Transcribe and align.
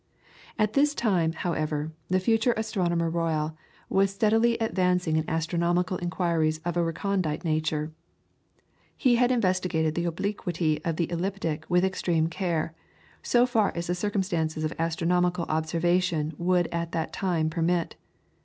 All 0.57 0.65
this 0.65 0.95
time, 0.95 1.31
however, 1.33 1.91
the 2.09 2.19
future 2.19 2.55
Astronomer 2.57 3.07
Royal 3.07 3.55
was 3.87 4.09
steadily 4.11 4.57
advancing 4.57 5.15
in 5.15 5.29
astronomical 5.29 5.99
inquiries 5.99 6.59
of 6.65 6.75
a 6.75 6.81
recondite 6.83 7.43
nature. 7.45 7.91
He 8.97 9.17
had 9.17 9.31
investigated 9.31 9.93
the 9.93 10.05
obliquity 10.05 10.83
of 10.83 10.95
the 10.95 11.11
ecliptic 11.11 11.65
with 11.69 11.85
extreme 11.85 12.29
care, 12.29 12.73
so 13.21 13.45
far 13.45 13.71
as 13.75 13.85
the 13.85 13.93
circumstances 13.93 14.63
of 14.63 14.73
astronomical 14.79 15.45
observation 15.47 16.33
would 16.39 16.65
at 16.71 16.93
that 16.93 17.13
time 17.13 17.51
permit. 17.51 17.95